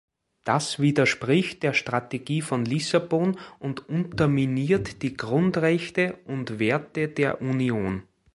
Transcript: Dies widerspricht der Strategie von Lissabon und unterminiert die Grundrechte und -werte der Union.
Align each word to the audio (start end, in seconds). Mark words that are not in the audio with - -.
Dies 0.47 0.79
widerspricht 0.79 1.61
der 1.61 1.73
Strategie 1.73 2.41
von 2.41 2.65
Lissabon 2.65 3.37
und 3.59 3.87
unterminiert 3.87 5.03
die 5.03 5.15
Grundrechte 5.15 6.17
und 6.25 6.53
-werte 6.57 7.05
der 7.05 7.39
Union. 7.43 8.01